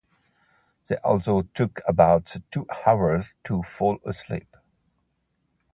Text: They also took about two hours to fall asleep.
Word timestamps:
They 0.87 0.95
also 1.03 1.43
took 1.53 1.79
about 1.87 2.35
two 2.49 2.65
hours 2.87 3.35
to 3.43 3.61
fall 3.61 3.99
asleep. 4.03 4.57